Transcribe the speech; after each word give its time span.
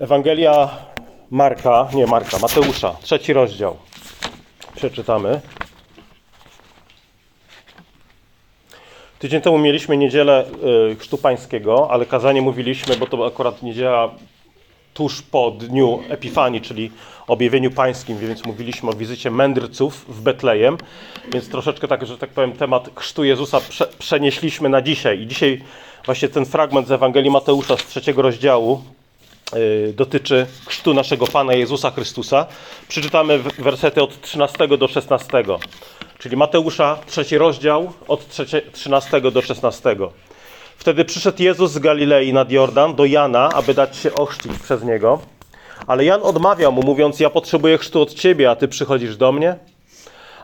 Ewangelia 0.00 0.70
Marka, 1.30 1.88
nie 1.94 2.06
Marka, 2.06 2.38
Mateusza, 2.38 2.96
trzeci 3.02 3.32
rozdział. 3.32 3.76
Przeczytamy. 4.76 5.40
Tydzień 9.18 9.40
temu 9.40 9.58
mieliśmy 9.58 9.96
niedzielę 9.96 10.44
y, 10.92 10.96
Chrztu 10.96 11.18
Pańskiego, 11.18 11.90
ale 11.90 12.06
kazanie 12.06 12.42
mówiliśmy, 12.42 12.96
bo 12.96 13.06
to 13.06 13.26
akurat 13.26 13.62
niedziela 13.62 14.10
tuż 14.94 15.22
po 15.22 15.50
dniu 15.50 16.02
Epifanii, 16.08 16.60
czyli 16.60 16.90
objawieniu 17.26 17.70
pańskim, 17.70 18.18
więc 18.18 18.44
mówiliśmy 18.46 18.90
o 18.90 18.92
wizycie 18.92 19.30
mędrców 19.30 20.04
w 20.08 20.20
Betlejem, 20.20 20.78
więc 21.32 21.48
troszeczkę 21.48 21.88
tak, 21.88 22.06
że 22.06 22.18
tak 22.18 22.30
powiem, 22.30 22.52
temat 22.52 22.90
chrztu 22.94 23.24
Jezusa 23.24 23.60
prze, 23.60 23.86
przenieśliśmy 23.86 24.68
na 24.68 24.82
dzisiaj. 24.82 25.20
I 25.20 25.26
dzisiaj 25.26 25.62
właśnie 26.04 26.28
ten 26.28 26.46
fragment 26.46 26.88
z 26.88 26.92
Ewangelii 26.92 27.30
Mateusza 27.30 27.76
z 27.76 27.86
trzeciego 27.86 28.22
rozdziału 28.22 28.82
dotyczy 29.94 30.46
chrztu 30.66 30.94
naszego 30.94 31.26
Pana 31.26 31.54
Jezusa 31.54 31.90
Chrystusa. 31.90 32.46
Przeczytamy 32.88 33.38
wersety 33.38 34.02
od 34.02 34.20
13 34.20 34.68
do 34.68 34.88
16, 34.88 35.42
czyli 36.18 36.36
Mateusza, 36.36 36.98
trzeci 37.06 37.38
rozdział, 37.38 37.92
od 38.08 38.28
trzecie, 38.28 38.62
13 38.72 39.20
do 39.20 39.42
16. 39.42 39.96
Wtedy 40.76 41.04
przyszedł 41.04 41.42
Jezus 41.42 41.72
z 41.72 41.78
Galilei 41.78 42.32
nad 42.32 42.52
Jordan 42.52 42.94
do 42.94 43.04
Jana, 43.04 43.48
aby 43.48 43.74
dać 43.74 43.96
się 43.96 44.14
ochrzcić 44.14 44.52
przez 44.62 44.82
niego. 44.82 45.18
Ale 45.86 46.04
Jan 46.04 46.22
odmawiał 46.22 46.72
mu, 46.72 46.82
mówiąc: 46.82 47.20
Ja 47.20 47.30
potrzebuję 47.30 47.78
chrztu 47.78 48.02
od 48.02 48.14
ciebie, 48.14 48.50
a 48.50 48.56
ty 48.56 48.68
przychodzisz 48.68 49.16
do 49.16 49.32
mnie? 49.32 49.56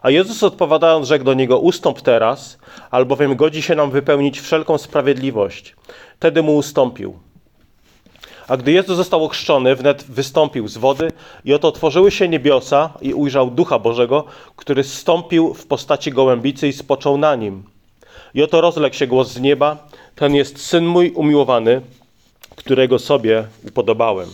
A 0.02 0.10
Jezus 0.10 0.42
odpowiadając, 0.42 1.08
rzekł 1.08 1.24
do 1.24 1.34
niego: 1.34 1.58
Ustąp 1.58 2.00
teraz, 2.00 2.58
albowiem 2.90 3.36
godzi 3.36 3.62
się 3.62 3.74
nam 3.74 3.90
wypełnić 3.90 4.40
wszelką 4.40 4.78
sprawiedliwość. 4.78 5.76
Wtedy 6.16 6.42
mu 6.42 6.56
ustąpił. 6.56 7.25
A 8.48 8.56
gdy 8.56 8.72
Jezus 8.72 8.96
został 8.96 9.24
ochrzczony, 9.24 9.76
wnet 9.76 10.04
wystąpił 10.08 10.68
z 10.68 10.76
wody 10.76 11.12
i 11.44 11.54
oto 11.54 11.68
otworzyły 11.68 12.10
się 12.10 12.28
niebiosa 12.28 12.90
i 13.02 13.14
ujrzał 13.14 13.50
Ducha 13.50 13.78
Bożego, 13.78 14.24
który 14.56 14.84
zstąpił 14.84 15.54
w 15.54 15.66
postaci 15.66 16.10
gołębicy 16.10 16.68
i 16.68 16.72
spoczął 16.72 17.18
na 17.18 17.34
nim. 17.34 17.62
I 18.34 18.42
oto 18.42 18.60
rozległ 18.60 18.96
się 18.96 19.06
głos 19.06 19.28
z 19.28 19.40
nieba: 19.40 19.88
Ten 20.14 20.34
jest 20.34 20.66
syn 20.66 20.86
mój 20.86 21.10
umiłowany, 21.10 21.80
którego 22.56 22.98
sobie 22.98 23.44
upodobałem. 23.68 24.28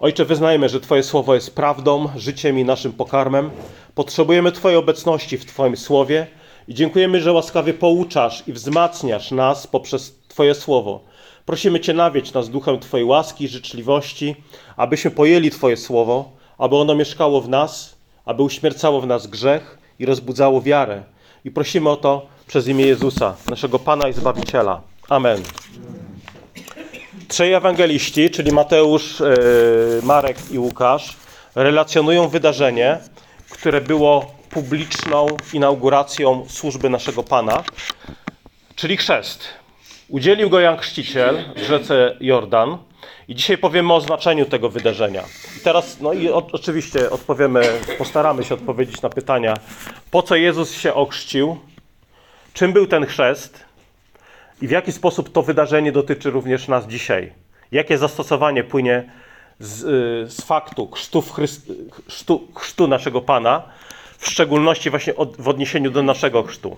Ojcze, 0.00 0.24
wyznajmy, 0.24 0.68
że 0.68 0.80
Twoje 0.80 1.02
słowo 1.02 1.34
jest 1.34 1.54
prawdą, 1.54 2.08
życiem 2.16 2.58
i 2.58 2.64
naszym 2.64 2.92
pokarmem. 2.92 3.50
Potrzebujemy 3.94 4.52
Twojej 4.52 4.78
obecności 4.78 5.38
w 5.38 5.44
Twoim 5.44 5.76
słowie 5.76 6.26
i 6.68 6.74
dziękujemy, 6.74 7.20
że 7.20 7.32
łaskawie 7.32 7.74
pouczasz 7.74 8.42
i 8.46 8.52
wzmacniasz 8.52 9.30
nas 9.30 9.66
poprzez 9.66 10.14
Twoje 10.28 10.54
słowo. 10.54 11.09
Prosimy 11.50 11.80
Cię, 11.80 11.94
nawiedź 11.94 12.32
nas 12.32 12.50
duchem 12.50 12.78
Twojej 12.78 13.06
łaski 13.06 13.44
i 13.44 13.48
życzliwości, 13.48 14.36
abyśmy 14.76 15.10
pojęli 15.10 15.50
Twoje 15.50 15.76
słowo, 15.76 16.32
aby 16.58 16.76
ono 16.76 16.94
mieszkało 16.94 17.40
w 17.40 17.48
nas, 17.48 17.96
aby 18.24 18.42
uśmiercało 18.42 19.00
w 19.00 19.06
nas 19.06 19.26
grzech 19.26 19.78
i 19.98 20.06
rozbudzało 20.06 20.62
wiarę. 20.62 21.02
I 21.44 21.50
prosimy 21.50 21.90
o 21.90 21.96
to 21.96 22.26
przez 22.46 22.68
imię 22.68 22.86
Jezusa, 22.86 23.36
naszego 23.48 23.78
Pana 23.78 24.08
i 24.08 24.12
Zbawiciela. 24.12 24.80
Amen. 25.08 25.42
Trzej 27.28 27.52
ewangeliści, 27.52 28.30
czyli 28.30 28.52
Mateusz, 28.52 29.20
e, 29.20 29.34
Marek 30.02 30.36
i 30.50 30.58
Łukasz, 30.58 31.16
relacjonują 31.54 32.28
wydarzenie, 32.28 32.98
które 33.50 33.80
było 33.80 34.34
publiczną 34.50 35.26
inauguracją 35.52 36.46
służby 36.48 36.90
naszego 36.90 37.22
Pana, 37.22 37.64
czyli 38.76 38.96
chrzest. 38.96 39.59
Udzielił 40.10 40.50
go 40.50 40.60
Jan 40.60 40.76
Chrzciciel 40.76 41.44
w 41.56 41.62
rzece 41.62 42.16
Jordan 42.20 42.78
i 43.28 43.34
dzisiaj 43.34 43.58
powiemy 43.58 43.92
o 43.92 44.00
znaczeniu 44.00 44.46
tego 44.46 44.68
wydarzenia. 44.68 45.24
I 45.56 45.60
teraz, 45.60 46.00
no 46.00 46.12
i 46.12 46.28
o, 46.28 46.46
oczywiście 46.52 47.10
odpowiemy, 47.10 47.62
postaramy 47.98 48.44
się 48.44 48.54
odpowiedzieć 48.54 49.02
na 49.02 49.08
pytania, 49.08 49.54
po 50.10 50.22
co 50.22 50.36
Jezus 50.36 50.72
się 50.72 50.94
ochrzcił, 50.94 51.58
czym 52.52 52.72
był 52.72 52.86
ten 52.86 53.06
chrzest, 53.06 53.64
i 54.62 54.68
w 54.68 54.70
jaki 54.70 54.92
sposób 54.92 55.32
to 55.32 55.42
wydarzenie 55.42 55.92
dotyczy 55.92 56.30
również 56.30 56.68
nas 56.68 56.86
dzisiaj? 56.86 57.32
Jakie 57.72 57.98
zastosowanie 57.98 58.64
płynie 58.64 59.10
z, 59.58 59.82
y, 59.82 60.30
z 60.30 60.40
faktu 60.40 60.90
chrztu, 60.90 61.24
chrztu, 62.08 62.48
chrztu 62.54 62.88
naszego 62.88 63.20
Pana, 63.20 63.62
w 64.18 64.26
szczególności 64.26 64.90
właśnie 64.90 65.16
od, 65.16 65.36
w 65.36 65.48
odniesieniu 65.48 65.90
do 65.90 66.02
naszego 66.02 66.42
chrztu? 66.42 66.76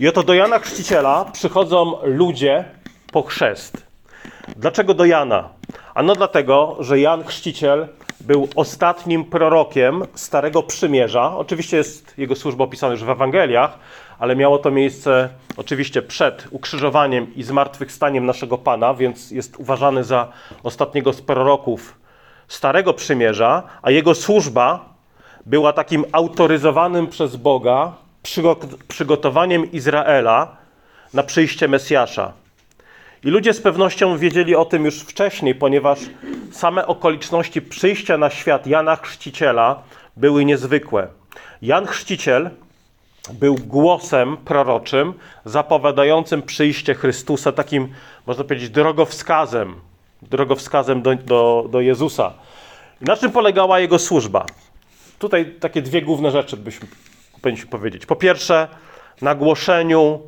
I 0.00 0.08
oto 0.08 0.22
do 0.22 0.34
Jana 0.34 0.58
Chrzciciela 0.58 1.24
przychodzą 1.32 1.96
ludzie 2.02 2.64
po 3.12 3.22
chrzest. 3.22 3.86
Dlaczego 4.56 4.94
do 4.94 5.04
Jana? 5.04 5.48
Ano 5.94 6.14
dlatego, 6.14 6.76
że 6.80 7.00
Jan 7.00 7.24
Chrzciciel 7.24 7.88
był 8.20 8.48
ostatnim 8.56 9.24
prorokiem 9.24 10.02
Starego 10.14 10.62
Przymierza. 10.62 11.36
Oczywiście 11.36 11.76
jest 11.76 12.18
jego 12.18 12.36
służba 12.36 12.64
opisana 12.64 12.92
już 12.92 13.04
w 13.04 13.10
Ewangeliach, 13.10 13.78
ale 14.18 14.36
miało 14.36 14.58
to 14.58 14.70
miejsce 14.70 15.28
oczywiście 15.56 16.02
przed 16.02 16.46
ukrzyżowaniem 16.50 17.34
i 17.34 17.42
zmartwychwstaniem 17.42 18.26
naszego 18.26 18.58
Pana, 18.58 18.94
więc 18.94 19.30
jest 19.30 19.56
uważany 19.56 20.04
za 20.04 20.28
ostatniego 20.62 21.12
z 21.12 21.22
proroków 21.22 21.98
Starego 22.48 22.94
Przymierza, 22.94 23.62
a 23.82 23.90
jego 23.90 24.14
służba 24.14 24.84
była 25.46 25.72
takim 25.72 26.04
autoryzowanym 26.12 27.06
przez 27.06 27.36
Boga 27.36 28.05
przygotowaniem 28.88 29.72
Izraela 29.72 30.56
na 31.14 31.22
przyjście 31.22 31.68
Mesjasza. 31.68 32.32
I 33.24 33.28
ludzie 33.28 33.52
z 33.52 33.60
pewnością 33.60 34.18
wiedzieli 34.18 34.54
o 34.54 34.64
tym 34.64 34.84
już 34.84 35.00
wcześniej, 35.00 35.54
ponieważ 35.54 35.98
same 36.52 36.86
okoliczności 36.86 37.62
przyjścia 37.62 38.18
na 38.18 38.30
świat 38.30 38.66
Jana 38.66 38.96
Chrzciciela 38.96 39.82
były 40.16 40.44
niezwykłe. 40.44 41.08
Jan 41.62 41.86
Chrzciciel 41.86 42.50
był 43.32 43.54
głosem 43.54 44.36
proroczym 44.36 45.14
zapowiadającym 45.44 46.42
przyjście 46.42 46.94
Chrystusa, 46.94 47.52
takim, 47.52 47.88
można 48.26 48.44
powiedzieć, 48.44 48.70
drogowskazem, 48.70 49.74
drogowskazem 50.22 51.02
do, 51.02 51.14
do, 51.14 51.66
do 51.70 51.80
Jezusa. 51.80 52.32
Na 53.00 53.16
czym 53.16 53.30
polegała 53.30 53.80
jego 53.80 53.98
służba? 53.98 54.46
Tutaj 55.18 55.54
takie 55.60 55.82
dwie 55.82 56.02
główne 56.02 56.30
rzeczy 56.30 56.56
byśmy 56.56 56.88
powinniśmy 57.46 57.70
powiedzieć. 57.70 58.06
Po 58.06 58.16
pierwsze, 58.16 58.68
na 59.22 59.34
głoszeniu 59.34 60.20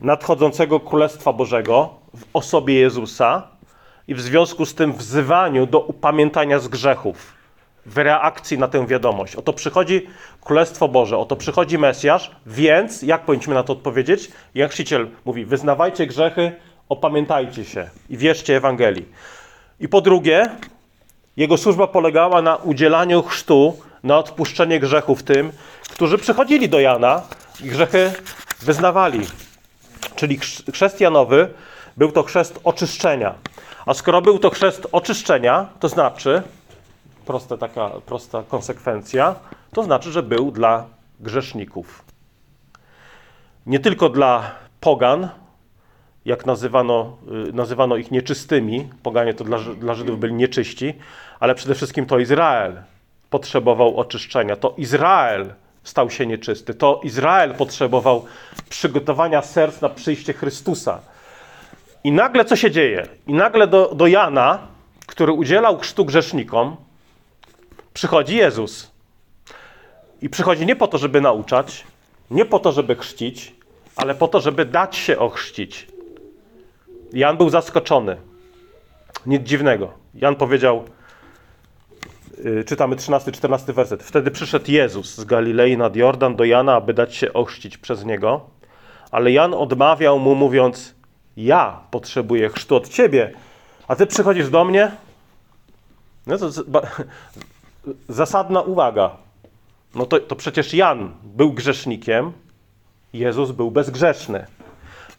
nadchodzącego 0.00 0.80
Królestwa 0.80 1.32
Bożego 1.32 1.94
w 2.16 2.24
osobie 2.32 2.74
Jezusa 2.74 3.48
i 4.08 4.14
w 4.14 4.20
związku 4.20 4.66
z 4.66 4.74
tym 4.74 4.92
wzywaniu 4.92 5.66
do 5.66 5.80
upamiętania 5.80 6.58
z 6.58 6.68
grzechów 6.68 7.32
w 7.86 7.98
reakcji 7.98 8.58
na 8.58 8.68
tę 8.68 8.86
wiadomość. 8.86 9.36
Oto 9.36 9.52
przychodzi 9.52 10.06
Królestwo 10.40 10.88
Boże, 10.88 11.18
oto 11.18 11.36
przychodzi 11.36 11.78
Mesjasz, 11.78 12.30
więc 12.46 13.02
jak 13.02 13.24
powinniśmy 13.24 13.54
na 13.54 13.62
to 13.62 13.72
odpowiedzieć? 13.72 14.30
Jak 14.54 14.70
chrzciciel 14.70 15.08
mówi, 15.24 15.44
wyznawajcie 15.44 16.06
grzechy, 16.06 16.52
opamiętajcie 16.88 17.64
się 17.64 17.90
i 18.10 18.16
wierzcie 18.16 18.56
Ewangelii. 18.56 19.08
I 19.80 19.88
po 19.88 20.00
drugie, 20.00 20.46
jego 21.36 21.56
służba 21.56 21.86
polegała 21.86 22.42
na 22.42 22.56
udzielaniu 22.56 23.22
chrztu, 23.22 23.87
na 24.02 24.18
odpuszczenie 24.18 24.80
grzechów 24.80 25.22
tym, 25.22 25.52
którzy 25.90 26.18
przychodzili 26.18 26.68
do 26.68 26.80
Jana 26.80 27.22
i 27.64 27.68
grzechy 27.68 28.12
wyznawali. 28.60 29.26
Czyli 30.16 30.38
chrz- 30.38 30.72
chrzest 30.72 31.00
Janowy 31.00 31.48
był 31.96 32.12
to 32.12 32.22
chrzest 32.22 32.60
oczyszczenia. 32.64 33.34
A 33.86 33.94
skoro 33.94 34.22
był 34.22 34.38
to 34.38 34.50
chrzest 34.50 34.86
oczyszczenia, 34.92 35.66
to 35.80 35.88
znaczy, 35.88 36.42
prosta 37.26 37.56
taka 37.56 37.90
prosta 38.06 38.42
konsekwencja, 38.48 39.34
to 39.72 39.82
znaczy, 39.82 40.12
że 40.12 40.22
był 40.22 40.50
dla 40.50 40.86
grzeszników. 41.20 42.04
Nie 43.66 43.80
tylko 43.80 44.08
dla 44.08 44.50
pogan, 44.80 45.28
jak 46.24 46.46
nazywano, 46.46 47.16
y, 47.48 47.52
nazywano 47.52 47.96
ich 47.96 48.10
nieczystymi, 48.10 48.90
poganie 49.02 49.34
to 49.34 49.44
dla, 49.44 49.58
dla 49.58 49.94
Żydów 49.94 50.20
byli 50.20 50.34
nieczyści, 50.34 50.94
ale 51.40 51.54
przede 51.54 51.74
wszystkim 51.74 52.06
to 52.06 52.18
Izrael 52.18 52.82
potrzebował 53.30 53.96
oczyszczenia. 53.96 54.56
To 54.56 54.74
Izrael 54.76 55.52
stał 55.84 56.10
się 56.10 56.26
nieczysty. 56.26 56.74
To 56.74 57.00
Izrael 57.02 57.54
potrzebował 57.54 58.24
przygotowania 58.68 59.42
serc 59.42 59.80
na 59.80 59.88
przyjście 59.88 60.32
Chrystusa. 60.32 61.00
I 62.04 62.12
nagle 62.12 62.44
co 62.44 62.56
się 62.56 62.70
dzieje? 62.70 63.06
I 63.26 63.32
nagle 63.32 63.66
do, 63.66 63.94
do 63.94 64.06
Jana, 64.06 64.58
który 65.06 65.32
udzielał 65.32 65.78
chrztu 65.78 66.04
grzesznikom, 66.04 66.76
przychodzi 67.94 68.36
Jezus. 68.36 68.90
I 70.22 70.28
przychodzi 70.28 70.66
nie 70.66 70.76
po 70.76 70.88
to, 70.88 70.98
żeby 70.98 71.20
nauczać, 71.20 71.84
nie 72.30 72.44
po 72.44 72.58
to, 72.58 72.72
żeby 72.72 72.96
chrzcić, 72.96 73.54
ale 73.96 74.14
po 74.14 74.28
to, 74.28 74.40
żeby 74.40 74.64
dać 74.64 74.96
się 74.96 75.18
ochrzcić. 75.18 75.86
Jan 77.12 77.36
był 77.36 77.50
zaskoczony. 77.50 78.16
Nic 79.26 79.42
dziwnego. 79.42 79.92
Jan 80.14 80.36
powiedział, 80.36 80.84
czytamy 82.66 82.96
13-14 82.96 83.72
werset. 83.72 84.02
Wtedy 84.02 84.30
przyszedł 84.30 84.70
Jezus 84.70 85.14
z 85.14 85.24
Galilei 85.24 85.76
nad 85.76 85.96
Jordan 85.96 86.36
do 86.36 86.44
Jana, 86.44 86.74
aby 86.74 86.94
dać 86.94 87.14
się 87.14 87.32
ochrzcić 87.32 87.78
przez 87.78 88.04
niego. 88.04 88.40
Ale 89.10 89.32
Jan 89.32 89.54
odmawiał 89.54 90.18
mu, 90.18 90.34
mówiąc: 90.34 90.94
Ja 91.36 91.80
potrzebuję 91.90 92.48
chrztu 92.48 92.76
od 92.76 92.88
ciebie, 92.88 93.32
A 93.88 93.96
ty 93.96 94.06
przychodzisz 94.06 94.50
do 94.50 94.64
mnie? 94.64 94.90
No 96.26 96.38
to 96.38 96.50
zasadna 98.08 98.60
uwaga. 98.60 99.10
No 99.94 100.06
to, 100.06 100.20
to 100.20 100.36
przecież 100.36 100.74
Jan 100.74 101.12
był 101.24 101.52
grzesznikiem, 101.52 102.32
Jezus 103.12 103.50
był 103.50 103.70
bezgrzeszny. 103.70 104.46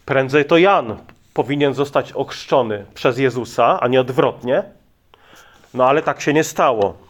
Prędzej 0.05 0.45
to 0.45 0.57
Jan 0.57 0.97
powinien 1.33 1.73
zostać 1.73 2.11
ochrzczony 2.11 2.85
przez 2.93 3.17
Jezusa, 3.17 3.79
a 3.79 3.87
nie 3.87 4.01
odwrotnie. 4.01 4.63
No 5.73 5.85
ale 5.85 6.01
tak 6.01 6.21
się 6.21 6.33
nie 6.33 6.43
stało. 6.43 7.08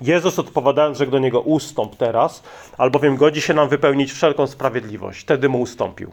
Jezus 0.00 0.38
odpowiadając, 0.38 0.98
że 0.98 1.06
do 1.06 1.18
niego 1.18 1.40
ustąp 1.40 1.96
teraz, 1.96 2.42
albowiem 2.78 3.16
godzi 3.16 3.40
się 3.40 3.54
nam 3.54 3.68
wypełnić 3.68 4.12
wszelką 4.12 4.46
sprawiedliwość. 4.46 5.20
Wtedy 5.20 5.48
mu 5.48 5.60
ustąpił. 5.60 6.12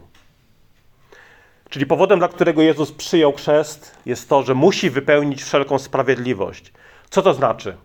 Czyli 1.68 1.86
powodem, 1.86 2.18
dla 2.18 2.28
którego 2.28 2.62
Jezus 2.62 2.92
przyjął 2.92 3.32
chrzest, 3.32 3.94
jest 4.06 4.28
to, 4.28 4.42
że 4.42 4.54
musi 4.54 4.90
wypełnić 4.90 5.42
wszelką 5.42 5.78
sprawiedliwość. 5.78 6.72
Co 7.10 7.22
to 7.22 7.34
znaczy? 7.34 7.76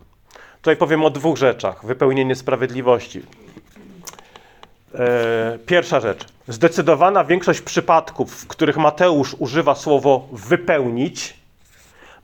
Tutaj 0.56 0.76
powiem 0.76 1.04
o 1.04 1.10
dwóch 1.10 1.36
rzeczach. 1.36 1.86
Wypełnienie 1.86 2.34
sprawiedliwości. 2.34 3.22
E, 4.94 5.58
Pierwsza 5.66 6.00
rzecz. 6.00 6.24
Zdecydowana 6.48 7.24
większość 7.24 7.60
przypadków, 7.60 8.34
w 8.34 8.46
których 8.46 8.76
Mateusz 8.76 9.36
używa 9.38 9.74
słowo 9.74 10.28
wypełnić, 10.32 11.36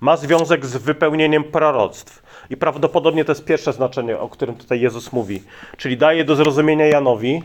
ma 0.01 0.17
związek 0.17 0.67
z 0.67 0.77
wypełnieniem 0.77 1.45
proroctw. 1.45 2.23
I 2.51 2.57
prawdopodobnie 2.57 3.25
to 3.25 3.33
jest 3.33 3.45
pierwsze 3.45 3.73
znaczenie, 3.73 4.19
o 4.19 4.29
którym 4.29 4.55
tutaj 4.55 4.81
Jezus 4.81 5.13
mówi. 5.13 5.43
Czyli 5.77 5.97
daje 5.97 6.25
do 6.25 6.37
zrozumienia 6.37 6.87
Janowi, 6.87 7.43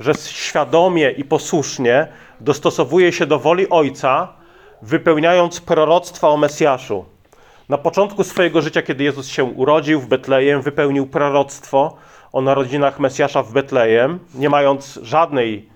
że 0.00 0.14
świadomie 0.14 1.10
i 1.10 1.24
posłusznie 1.24 2.06
dostosowuje 2.40 3.12
się 3.12 3.26
do 3.26 3.38
woli 3.38 3.68
Ojca, 3.68 4.28
wypełniając 4.82 5.60
proroctwa 5.60 6.28
o 6.28 6.36
Mesjaszu. 6.36 7.04
Na 7.68 7.78
początku 7.78 8.24
swojego 8.24 8.62
życia, 8.62 8.82
kiedy 8.82 9.04
Jezus 9.04 9.28
się 9.28 9.44
urodził 9.44 10.00
w 10.00 10.06
Betlejem, 10.06 10.62
wypełnił 10.62 11.06
proroctwo 11.06 11.96
o 12.32 12.40
narodzinach 12.40 13.00
Mesjasza 13.00 13.42
w 13.42 13.52
Betlejem, 13.52 14.18
nie 14.34 14.50
mając 14.50 14.98
żadnej 15.02 15.68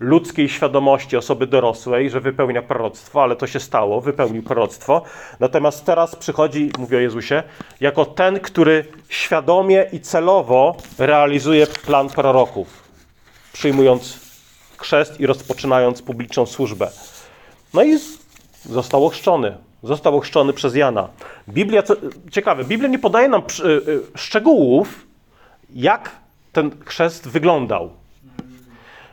ludzkiej 0.00 0.48
świadomości 0.48 1.16
osoby 1.16 1.46
dorosłej, 1.46 2.10
że 2.10 2.20
wypełnia 2.20 2.62
proroctwo, 2.62 3.22
ale 3.22 3.36
to 3.36 3.46
się 3.46 3.60
stało, 3.60 4.00
wypełnił 4.00 4.42
proroctwo. 4.42 5.02
Natomiast 5.40 5.84
teraz 5.84 6.16
przychodzi, 6.16 6.70
mówię 6.78 6.96
o 6.96 7.00
Jezusie, 7.00 7.42
jako 7.80 8.04
ten, 8.04 8.40
który 8.40 8.84
świadomie 9.08 9.86
i 9.92 10.00
celowo 10.00 10.76
realizuje 10.98 11.66
plan 11.66 12.08
proroków, 12.08 12.82
przyjmując 13.52 14.20
chrzest 14.76 15.20
i 15.20 15.26
rozpoczynając 15.26 16.02
publiczną 16.02 16.46
służbę. 16.46 16.90
No 17.74 17.82
i 17.82 17.98
został 18.64 19.06
ochrzczony. 19.06 19.56
Został 19.82 20.16
ochrzczony 20.16 20.52
przez 20.52 20.74
Jana. 20.74 21.08
Biblia, 21.48 21.82
co, 21.82 21.94
ciekawe, 22.30 22.64
Biblia 22.64 22.88
nie 22.88 22.98
podaje 22.98 23.28
nam 23.28 23.42
y, 23.42 23.64
y, 23.66 24.00
szczegółów, 24.14 25.06
jak 25.74 26.10
ten 26.52 26.70
chrzest 26.84 27.28
wyglądał. 27.28 27.99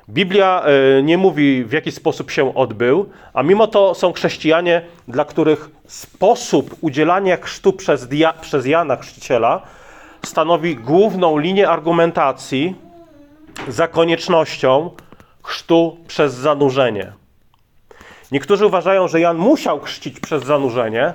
Biblia 0.10 0.64
y, 1.00 1.04
nie 1.04 1.18
mówi, 1.18 1.64
w 1.66 1.72
jaki 1.72 1.92
sposób 1.92 2.32
się 2.32 2.56
odbył, 2.56 3.10
a 3.34 3.44
mimo 3.44 3.68
to 3.68 3.96
są 3.96 4.14
chrześcijanie, 4.14 4.82
dla 5.08 5.26
których 5.26 5.70
sposób 5.88 6.76
udzielania 6.82 7.38
chrztu 7.38 7.74
przez, 7.74 8.08
dia, 8.08 8.34
przez 8.34 8.66
Jana 8.66 8.96
Chrzciciela 8.96 9.62
stanowi 10.26 10.76
główną 10.76 11.38
linię 11.38 11.70
argumentacji 11.70 12.76
za 13.68 13.88
koniecznością 13.88 14.92
chrztu 15.44 15.98
przez 16.08 16.34
zanurzenie. 16.34 17.12
Niektórzy 18.32 18.66
uważają, 18.66 19.08
że 19.08 19.20
Jan 19.20 19.38
musiał 19.38 19.80
chrzcić 19.80 20.20
przez 20.20 20.44
zanurzenie, 20.44 21.14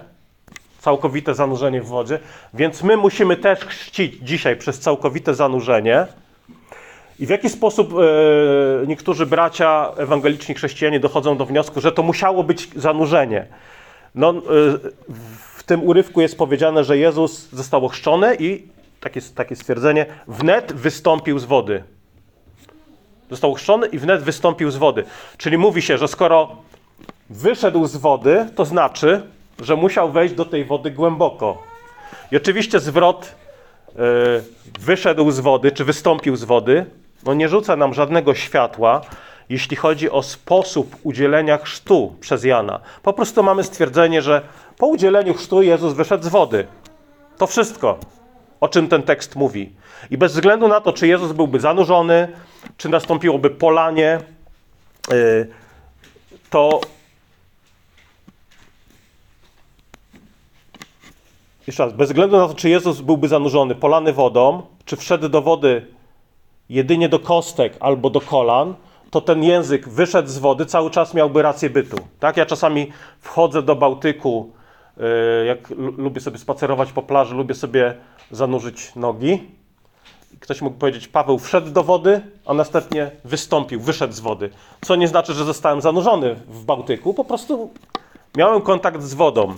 całkowite 0.78 1.34
zanurzenie 1.34 1.82
w 1.82 1.86
wodzie, 1.86 2.18
więc 2.54 2.82
my 2.82 2.96
musimy 2.96 3.36
też 3.36 3.58
chrzcić 3.58 4.14
dzisiaj 4.22 4.56
przez 4.56 4.80
całkowite 4.80 5.34
zanurzenie. 5.34 6.06
I 7.18 7.26
w 7.26 7.30
jaki 7.30 7.48
sposób 7.48 7.92
e, 7.92 8.86
niektórzy 8.86 9.26
bracia 9.26 9.92
ewangeliczni 9.96 10.54
chrześcijanie 10.54 11.00
dochodzą 11.00 11.36
do 11.36 11.46
wniosku, 11.46 11.80
że 11.80 11.92
to 11.92 12.02
musiało 12.02 12.44
być 12.44 12.68
zanurzenie? 12.76 13.46
No, 14.14 14.30
e, 14.30 14.40
w 15.56 15.62
tym 15.62 15.82
urywku 15.82 16.20
jest 16.20 16.38
powiedziane, 16.38 16.84
że 16.84 16.98
Jezus 16.98 17.48
został 17.50 17.86
ochrzczony 17.86 18.36
i 18.38 18.62
takie, 19.00 19.20
takie 19.34 19.56
stwierdzenie, 19.56 20.06
wnet 20.28 20.72
wystąpił 20.72 21.38
z 21.38 21.44
wody. 21.44 21.82
Został 23.30 23.52
ochrzczony 23.52 23.86
i 23.86 23.98
wnet 23.98 24.22
wystąpił 24.22 24.70
z 24.70 24.76
wody. 24.76 25.04
Czyli 25.38 25.58
mówi 25.58 25.82
się, 25.82 25.98
że 25.98 26.08
skoro 26.08 26.56
wyszedł 27.30 27.86
z 27.86 27.96
wody, 27.96 28.46
to 28.54 28.64
znaczy, 28.64 29.22
że 29.60 29.76
musiał 29.76 30.12
wejść 30.12 30.34
do 30.34 30.44
tej 30.44 30.64
wody 30.64 30.90
głęboko. 30.90 31.62
I 32.32 32.36
oczywiście 32.36 32.80
zwrot 32.80 33.34
e, 33.88 33.98
wyszedł 34.80 35.30
z 35.30 35.40
wody, 35.40 35.72
czy 35.72 35.84
wystąpił 35.84 36.36
z 36.36 36.44
wody, 36.44 36.86
no 37.24 37.34
nie 37.34 37.48
rzuca 37.48 37.76
nam 37.76 37.94
żadnego 37.94 38.34
światła, 38.34 39.00
jeśli 39.48 39.76
chodzi 39.76 40.10
o 40.10 40.22
sposób 40.22 40.96
udzielenia 41.02 41.58
chrztu 41.58 42.16
przez 42.20 42.44
Jana. 42.44 42.80
Po 43.02 43.12
prostu 43.12 43.42
mamy 43.42 43.64
stwierdzenie, 43.64 44.22
że 44.22 44.42
po 44.78 44.86
udzieleniu 44.86 45.34
chrztu 45.34 45.62
Jezus 45.62 45.92
wyszedł 45.92 46.24
z 46.24 46.28
wody. 46.28 46.66
To 47.38 47.46
wszystko, 47.46 47.98
o 48.60 48.68
czym 48.68 48.88
ten 48.88 49.02
tekst 49.02 49.36
mówi. 49.36 49.72
I 50.10 50.18
bez 50.18 50.32
względu 50.32 50.68
na 50.68 50.80
to, 50.80 50.92
czy 50.92 51.06
Jezus 51.06 51.32
byłby 51.32 51.60
zanurzony, 51.60 52.28
czy 52.76 52.88
nastąpiłoby 52.88 53.50
polanie, 53.50 54.20
y, 55.12 55.48
to 56.50 56.80
jeszcze 61.66 61.84
raz, 61.84 61.92
bez 61.92 62.08
względu 62.08 62.36
na 62.36 62.48
to, 62.48 62.54
czy 62.54 62.68
Jezus 62.68 63.00
byłby 63.00 63.28
zanurzony, 63.28 63.74
polany 63.74 64.12
wodą, 64.12 64.62
czy 64.84 64.96
wszedł 64.96 65.28
do 65.28 65.42
wody 65.42 65.86
jedynie 66.72 67.08
do 67.08 67.18
kostek 67.18 67.76
albo 67.80 68.10
do 68.10 68.20
kolan, 68.20 68.74
to 69.10 69.20
ten 69.20 69.42
język 69.44 69.88
wyszedł 69.88 70.28
z 70.28 70.38
wody, 70.38 70.66
cały 70.66 70.90
czas 70.90 71.14
miałby 71.14 71.42
rację 71.42 71.70
bytu. 71.70 71.96
Tak? 72.20 72.36
Ja 72.36 72.46
czasami 72.46 72.92
wchodzę 73.20 73.62
do 73.62 73.76
Bałtyku, 73.76 74.52
y, 75.42 75.46
jak 75.46 75.70
lu- 75.70 75.94
lubię 75.96 76.20
sobie 76.20 76.38
spacerować 76.38 76.92
po 76.92 77.02
plaży, 77.02 77.34
lubię 77.34 77.54
sobie 77.54 77.94
zanurzyć 78.30 78.92
nogi. 78.96 79.42
Ktoś 80.40 80.62
mógł 80.62 80.76
powiedzieć, 80.78 81.08
Paweł 81.08 81.38
wszedł 81.38 81.70
do 81.70 81.82
wody, 81.82 82.20
a 82.46 82.54
następnie 82.54 83.10
wystąpił, 83.24 83.80
wyszedł 83.80 84.12
z 84.14 84.20
wody. 84.20 84.50
Co 84.80 84.96
nie 84.96 85.08
znaczy, 85.08 85.34
że 85.34 85.44
zostałem 85.44 85.80
zanurzony 85.80 86.34
w 86.34 86.64
Bałtyku, 86.64 87.14
po 87.14 87.24
prostu 87.24 87.70
miałem 88.36 88.60
kontakt 88.60 89.02
z 89.02 89.14
wodą. 89.14 89.54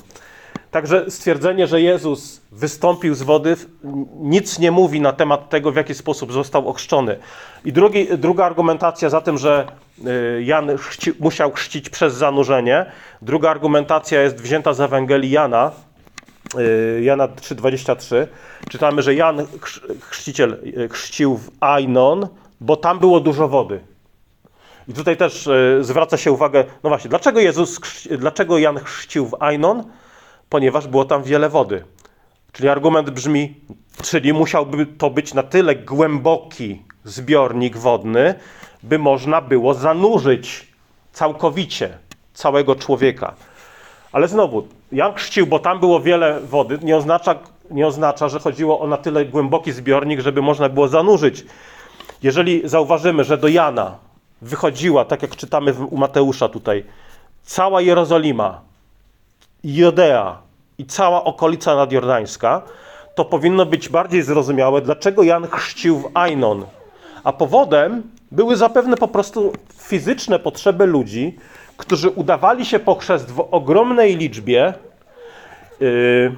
Także 0.74 1.10
stwierdzenie, 1.10 1.66
że 1.66 1.80
Jezus 1.80 2.40
wystąpił 2.52 3.14
z 3.14 3.22
wody, 3.22 3.56
nic 4.20 4.58
nie 4.58 4.70
mówi 4.70 5.00
na 5.00 5.12
temat 5.12 5.48
tego, 5.48 5.72
w 5.72 5.76
jaki 5.76 5.94
sposób 5.94 6.32
został 6.32 6.68
ochrzczony. 6.68 7.18
I 7.64 7.72
drugi, 7.72 8.08
druga 8.18 8.44
argumentacja 8.44 9.08
za 9.08 9.20
tym, 9.20 9.38
że 9.38 9.66
y, 10.38 10.42
Jan 10.42 10.76
chrzci, 10.76 11.12
musiał 11.20 11.52
chrzcić 11.52 11.90
przez 11.90 12.14
zanurzenie, 12.14 12.86
druga 13.22 13.50
argumentacja 13.50 14.22
jest 14.22 14.40
wzięta 14.40 14.72
z 14.74 14.80
Ewangelii 14.80 15.30
Jana, 15.30 15.70
y, 16.58 17.02
Jana 17.02 17.28
3,23. 17.28 18.26
Czytamy, 18.68 19.02
że 19.02 19.14
Jan 19.14 19.36
chrz- 19.36 19.80
chrzciciel 20.00 20.60
y, 20.78 20.88
chrzcił 20.88 21.36
w 21.36 21.50
Ainon, 21.60 22.28
bo 22.60 22.76
tam 22.76 22.98
było 22.98 23.20
dużo 23.20 23.48
wody. 23.48 23.80
I 24.88 24.92
tutaj 24.92 25.16
też 25.16 25.48
zwraca 25.80 26.16
się 26.16 26.32
uwagę, 26.32 26.64
no 26.82 26.90
właśnie, 26.90 27.08
dlaczego 27.10 27.40
Jezus, 27.40 27.80
dlaczego 28.18 28.58
Jan 28.58 28.78
chrzcił 28.78 29.26
w 29.26 29.34
Ainon? 29.40 29.84
Ponieważ 30.48 30.86
było 30.86 31.04
tam 31.04 31.22
wiele 31.22 31.48
wody. 31.48 31.84
Czyli 32.52 32.68
argument 32.68 33.10
brzmi, 33.10 33.54
czyli 34.02 34.32
musiałby 34.32 34.86
to 34.86 35.10
być 35.10 35.34
na 35.34 35.42
tyle 35.42 35.76
głęboki 35.76 36.82
zbiornik 37.04 37.76
wodny, 37.76 38.34
by 38.82 38.98
można 38.98 39.40
było 39.40 39.74
zanurzyć 39.74 40.68
całkowicie 41.12 41.98
całego 42.34 42.74
człowieka. 42.76 43.34
Ale 44.12 44.28
znowu, 44.28 44.68
Jan 44.92 45.14
chrzcił, 45.14 45.46
bo 45.46 45.58
tam 45.58 45.80
było 45.80 46.00
wiele 46.00 46.40
wody, 46.40 46.78
nie 46.82 46.96
oznacza, 46.96 47.34
nie 47.70 47.86
oznacza, 47.86 48.28
że 48.28 48.38
chodziło 48.38 48.80
o 48.80 48.86
na 48.86 48.96
tyle 48.96 49.24
głęboki 49.24 49.72
zbiornik, 49.72 50.20
żeby 50.20 50.42
można 50.42 50.68
było 50.68 50.88
zanurzyć. 50.88 51.44
Jeżeli 52.22 52.68
zauważymy, 52.68 53.24
że 53.24 53.38
do 53.38 53.48
Jana 53.48 53.98
wychodziła, 54.42 55.04
tak 55.04 55.22
jak 55.22 55.36
czytamy 55.36 55.74
u 55.90 55.96
Mateusza 55.96 56.48
tutaj, 56.48 56.84
cała 57.42 57.80
Jerozolima, 57.80 58.60
Judea 59.64 60.38
i 60.78 60.86
cała 60.86 61.24
okolica 61.24 61.76
nadjordańska, 61.76 62.62
to 63.14 63.24
powinno 63.24 63.66
być 63.66 63.88
bardziej 63.88 64.22
zrozumiałe, 64.22 64.80
dlaczego 64.80 65.22
Jan 65.22 65.46
chrzcił 65.46 65.98
w 65.98 66.10
Ainon. 66.14 66.64
A 67.24 67.32
powodem 67.32 68.02
były 68.30 68.56
zapewne 68.56 68.96
po 68.96 69.08
prostu 69.08 69.52
fizyczne 69.78 70.38
potrzeby 70.38 70.86
ludzi, 70.86 71.36
którzy 71.76 72.10
udawali 72.10 72.64
się 72.64 72.78
po 72.78 72.94
chrzest 72.94 73.30
w 73.30 73.48
ogromnej 73.50 74.16
liczbie 74.16 74.74
yy, 75.80 76.36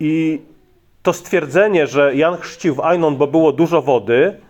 i 0.00 0.42
to 1.02 1.12
stwierdzenie, 1.12 1.86
że 1.86 2.14
Jan 2.14 2.36
chrzcił 2.36 2.74
w 2.74 2.80
Ainon, 2.80 3.16
bo 3.16 3.26
było 3.26 3.52
dużo 3.52 3.82
wody, 3.82 4.40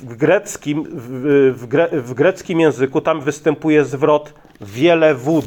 w 0.00 0.16
greckim, 0.16 0.84
w, 0.84 1.54
w, 1.56 1.66
gre, 1.66 1.88
w 1.92 2.14
greckim 2.14 2.60
języku 2.60 3.00
tam 3.00 3.20
występuje 3.20 3.84
zwrot 3.84 4.34
wiele 4.60 5.14
wód. 5.14 5.44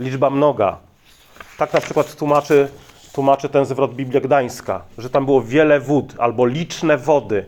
liczba 0.00 0.30
mnoga. 0.30 0.78
Tak 1.58 1.72
na 1.72 1.80
przykład 1.80 2.14
tłumaczy, 2.16 2.68
tłumaczy 3.12 3.48
ten 3.48 3.64
zwrot 3.64 3.94
Biblia 3.94 4.20
Gdańska, 4.20 4.82
że 4.98 5.10
tam 5.10 5.24
było 5.24 5.42
wiele 5.42 5.80
wód 5.80 6.14
albo 6.18 6.46
liczne 6.46 6.98
wody. 6.98 7.46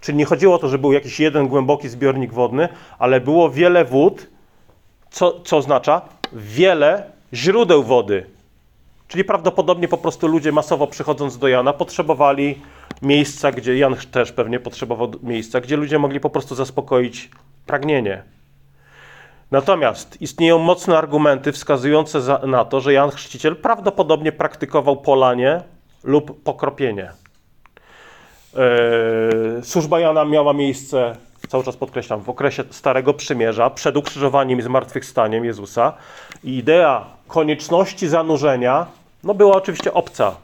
Czyli 0.00 0.18
nie 0.18 0.24
chodziło 0.24 0.54
o 0.54 0.58
to, 0.58 0.68
że 0.68 0.78
był 0.78 0.92
jakiś 0.92 1.20
jeden 1.20 1.48
głęboki 1.48 1.88
zbiornik 1.88 2.32
wodny, 2.32 2.68
ale 2.98 3.20
było 3.20 3.50
wiele 3.50 3.84
wód, 3.84 4.26
co, 5.10 5.40
co 5.40 5.56
oznacza 5.56 6.00
wiele 6.32 7.10
źródeł 7.32 7.82
wody. 7.82 8.26
Czyli 9.08 9.24
prawdopodobnie 9.24 9.88
po 9.88 9.96
prostu 9.96 10.26
ludzie 10.28 10.52
masowo 10.52 10.86
przychodząc 10.86 11.38
do 11.38 11.48
Jana 11.48 11.72
potrzebowali 11.72 12.60
miejsca, 13.02 13.52
gdzie 13.52 13.78
Jan 13.78 13.96
też 14.10 14.32
pewnie 14.32 14.60
potrzebował 14.60 15.12
miejsca, 15.22 15.60
gdzie 15.60 15.76
ludzie 15.76 15.98
mogli 15.98 16.20
po 16.20 16.30
prostu 16.30 16.54
zaspokoić 16.54 17.30
pragnienie. 17.66 18.22
Natomiast 19.50 20.22
istnieją 20.22 20.58
mocne 20.58 20.98
argumenty 20.98 21.52
wskazujące 21.52 22.20
za, 22.20 22.38
na 22.38 22.64
to, 22.64 22.80
że 22.80 22.92
Jan 22.92 23.10
Chrzciciel 23.10 23.56
prawdopodobnie 23.56 24.32
praktykował 24.32 24.96
polanie 24.96 25.60
lub 26.04 26.42
pokropienie. 26.42 27.10
Eee, 28.56 29.64
służba 29.64 30.00
Jana 30.00 30.24
miała 30.24 30.52
miejsce, 30.52 31.16
cały 31.48 31.64
czas 31.64 31.76
podkreślam, 31.76 32.20
w 32.20 32.28
okresie 32.28 32.64
Starego 32.70 33.14
Przymierza, 33.14 33.70
przed 33.70 33.96
ukrzyżowaniem 33.96 34.58
i 34.58 34.62
zmartwychwstaniem 34.62 35.44
Jezusa. 35.44 35.92
I 36.44 36.56
idea 36.56 37.06
konieczności 37.28 38.08
zanurzenia 38.08 38.86
no, 39.24 39.34
była 39.34 39.56
oczywiście 39.56 39.94
obca 39.94 40.36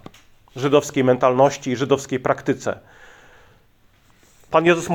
żydowskiej 0.56 1.04
mentalności 1.04 1.70
i 1.70 1.76
żydowskiej 1.76 2.20
praktyce. 2.20 2.78
Pan 4.50 4.66
Jezus 4.66 4.88